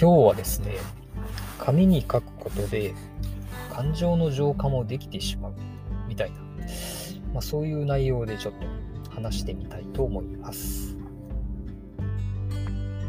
[0.00, 0.78] 今日はですね、
[1.58, 2.94] 紙に書くことで
[3.70, 5.52] 感情の浄化もできてしまう
[6.08, 6.38] みたいな、
[7.34, 10.96] まあ、そういう内容でちょっと話してみたいと思います。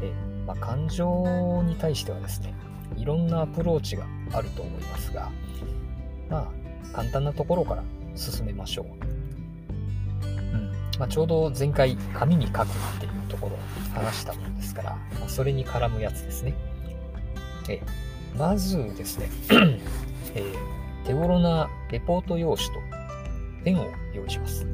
[0.00, 0.12] で
[0.46, 2.54] まあ、感情に対してはですね、
[2.96, 5.32] いろんなアプローチがあると思いますが、
[6.30, 6.52] ま
[6.92, 7.82] あ、簡単なところから
[8.14, 8.86] 進めましょう。
[10.24, 12.66] うんまあ、ちょうど前回、紙に書くっ
[13.00, 13.58] ていうところを
[13.92, 16.54] 話したものですから、まあ、それに絡むやつですね。
[17.74, 17.82] え
[18.36, 19.28] まずですね、
[20.34, 22.74] えー、手頃なレポート用紙と
[23.64, 24.66] ペンを用意します。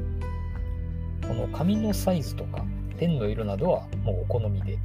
[1.26, 2.64] この紙のサイズとか
[2.98, 4.78] ペンの色などはもうお好みで、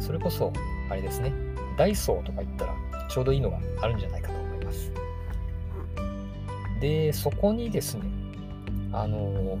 [0.00, 0.52] それこそ、
[0.90, 1.32] あれですね、
[1.76, 2.74] ダイソーとか言ったら
[3.08, 4.92] ちょうどいいのがあるんじゃないかと思います。
[6.80, 8.02] で、そこにですね、
[8.92, 9.58] あの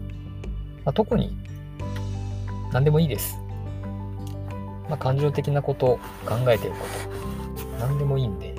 [0.84, 1.36] まあ、特に
[2.72, 3.41] 何でもいいです。
[4.92, 6.78] まあ、感情的なこと、考えてるこ
[7.56, 8.54] と、何でもいいんで、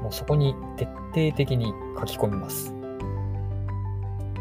[0.00, 2.72] もうそこに徹底的に書き込みます。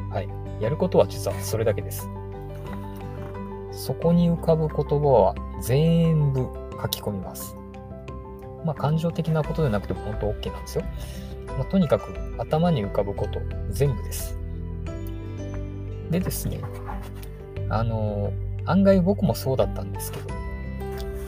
[0.09, 0.63] はい。
[0.63, 2.09] やることは実はそれだけです。
[3.73, 6.47] そこに浮かぶ言葉は全部
[6.81, 7.57] 書き込みます。
[8.63, 10.85] まあ、感情的なことでなくても本当 OK なんですよ。
[11.57, 13.41] まあ、とにかく頭に浮かぶこと
[13.71, 14.39] 全部です。
[16.11, 16.61] でですね、
[17.67, 18.31] あの、
[18.65, 20.46] 案外僕もそうだったんですけど、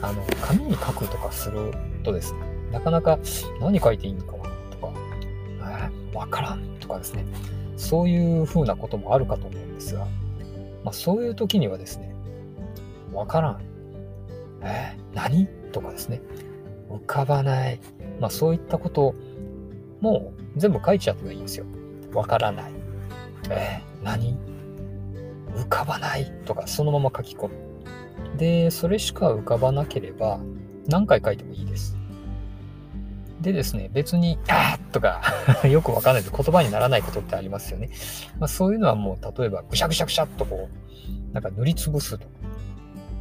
[0.02, 2.40] あの、紙に書くとかするとですね、
[2.72, 3.18] なかなか
[3.60, 4.92] 何書いていいのかなとか、
[6.12, 7.24] え、わからんとかですね、
[7.76, 10.06] そういうふうなこともあるかと思うんですが、
[10.84, 12.14] まあ、そういう時にはですね、
[13.12, 13.60] わからん。
[14.62, 16.20] えー、何とかですね、
[16.90, 17.80] 浮かばない。
[18.20, 19.14] まあそういったこと
[20.00, 21.64] も全部書いちゃってもいいんですよ。
[22.12, 22.72] わからない。
[23.50, 24.38] えー、何？
[25.54, 27.54] 浮かばないとかそのまま書き込む。
[28.36, 30.40] で、それしか浮かばなければ
[30.86, 31.96] 何回書いてもいいです。
[33.40, 35.22] でですね、別に、あーとか
[35.66, 37.88] よくわかんないで言葉にならないことってありますよね。
[38.38, 42.34] まあ、そういうのはもう、例えば、ぐしゃぐしゃぐしゃっとこう、なんか塗りつぶすとか、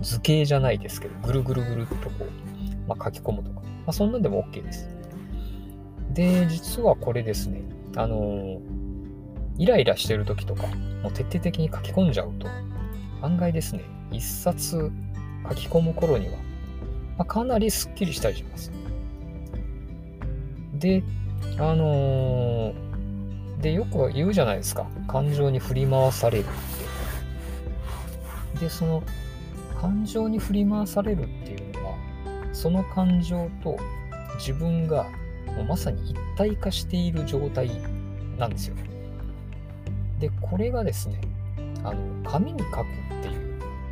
[0.02, 4.90] 図形じゃないですけど、ぐるぐるぐるっとこう、まあ、書き込むとか、まあ、そんなんでも OK です。
[6.12, 7.62] で、実はこれですね、
[7.96, 8.59] あのー、
[9.58, 10.68] イライラしてる時とか、
[11.02, 12.48] もう徹底的に書き込んじゃうと、
[13.22, 14.92] 案外ですね、一冊
[15.50, 16.34] 書き込む頃には、
[17.18, 18.72] まあ、かなりスッキリしたりします。
[20.74, 21.03] で、
[21.58, 24.88] あのー、で、よく言うじゃないですか。
[25.08, 26.48] 感情に振り回されるっ
[28.53, 28.59] て。
[28.66, 29.03] で、その、
[29.80, 31.96] 感情に振り回されるっていうのは、
[32.53, 33.78] その感情と
[34.38, 35.08] 自分が
[35.46, 37.69] もうまさに一体化している状態
[38.38, 38.75] なんですよ。
[40.19, 41.22] で、これがですね、
[41.84, 42.86] あの紙に書くっ
[43.22, 43.38] ていう、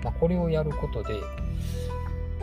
[0.08, 1.22] まあ、これをやることで、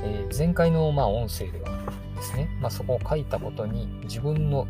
[0.03, 1.71] えー、前回のまあ音声では
[2.15, 4.69] ですね、まあ、そこを書いたことに自分の、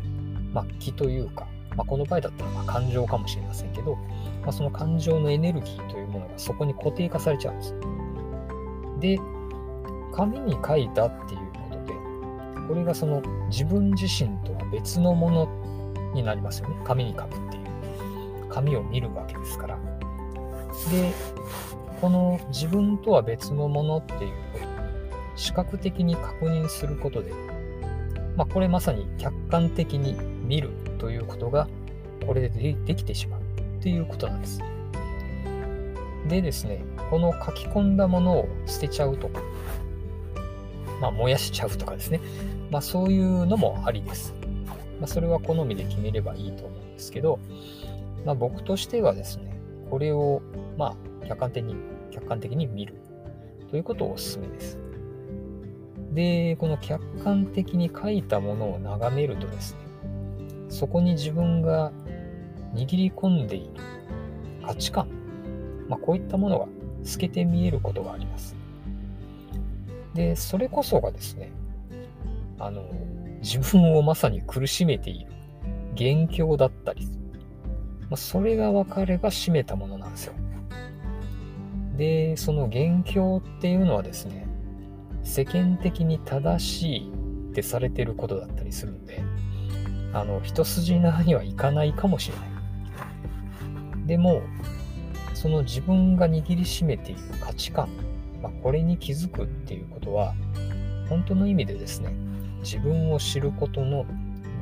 [0.53, 1.45] まあ、気というか、
[1.75, 3.97] まあ、この場合だったらま感情かもしれませんけど、
[4.43, 7.75] まあ、その感情のエネルギーというものがそこに固定化されちゃうんです。
[9.01, 9.19] で、
[10.15, 11.93] 紙に書いたっていうことで、
[12.69, 16.77] これがその自分自身とは別のものになりますよね。
[16.85, 17.65] 紙に書くっていう。
[18.49, 19.77] 紙を見るわけですから。
[20.89, 21.13] で、
[22.01, 24.65] この自分とは別のものっていうこと
[25.35, 27.31] 視覚的に確認することで、
[28.35, 31.67] まあ、これまさに客観的に見るということが
[32.25, 33.43] これでできてしまうっ
[33.81, 34.61] ていうことなんです。
[36.27, 39.41] でですね、この書き込んだものを捨てちゃうとか、
[40.99, 42.19] まあ、燃やしちゃうとかですね、
[42.71, 44.33] まあ、そういうのもありです。
[44.99, 47.39] まあ、それは好みで決めればいいと思うんですけど、
[48.25, 49.59] まあ、僕としてはですね、
[49.91, 50.41] これを、
[50.77, 50.95] まあ、
[51.27, 51.75] 客観的に、
[52.11, 52.95] 客観的に見る
[53.69, 54.77] ということをお勧めです。
[56.13, 59.79] で、この客観的に書いたものを眺めるとですね、
[60.69, 61.91] そこに自分が
[62.73, 63.73] 握り込んでいる
[64.65, 65.07] 価値観、
[65.87, 66.67] まあ、こういったものが
[67.03, 68.55] 透けて見えることがあります。
[70.13, 71.51] で、それこそがですね、
[72.57, 72.83] あの、
[73.41, 75.31] 自分をまさに苦しめている
[75.93, 77.05] 元凶だったり、
[78.03, 80.33] まあ、それが分かれば占めたものなんですよ。
[81.97, 84.47] で、その元凶っていうのはですね、
[85.23, 87.11] 世間的に正しい
[87.51, 89.23] ってされてることだったりするんで、
[90.13, 94.07] あの、一筋縄にはいかないかもしれない。
[94.07, 94.41] でも、
[95.33, 97.89] その自分が握りしめている価値観、
[98.41, 100.33] まあ、これに気づくっていうことは、
[101.09, 102.13] 本当の意味でですね、
[102.61, 104.05] 自分を知ることの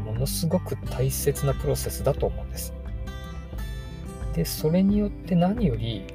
[0.05, 2.73] ものすごく大切なプロセスだと思うんです。
[4.33, 6.05] で、それによって何より、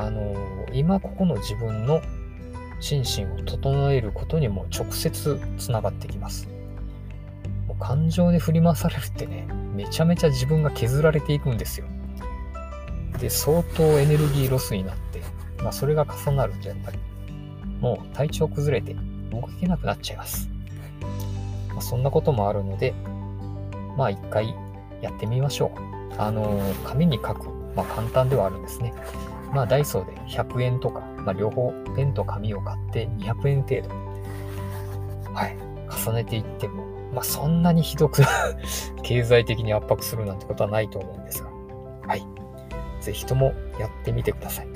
[0.00, 0.34] あの、
[0.72, 2.00] 今ここの自分の
[2.80, 6.48] 心身を整えることにも直接つながってきます。
[7.66, 11.86] もう感情で振り回されるってねめちゃめちゃ自分が削られていくんですよ。
[13.20, 15.20] で相当エネルギーロスになって、
[15.62, 16.98] まあ、それが重なるとやっぱり
[17.80, 18.96] もう体調崩れて
[19.30, 20.48] 動けなくなっちゃいます、
[21.68, 22.94] まあ、そんなこともあるので
[23.96, 24.54] まあ一回
[25.02, 25.80] やってみましょう。
[26.18, 28.92] あの紙に書く、まあ、簡単ではあるんですね
[29.52, 33.88] まあダイソーで100円とか、まあ、両方ペンと紙を買って200円程度
[35.34, 35.56] はい
[36.04, 38.22] 重ねていってもまあそんなにひどく
[39.02, 41.50] 経済的に圧迫するなんてことはないと思うんですが
[42.06, 42.40] はい
[43.00, 44.68] ぜひともやってみてください。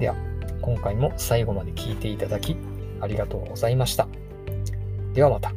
[0.00, 0.16] では、
[0.60, 2.56] 今回も最後まで聞いていただき
[3.00, 4.08] ありがとうございました。
[5.12, 5.52] ではまた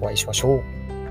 [0.00, 1.01] お会いしましょう。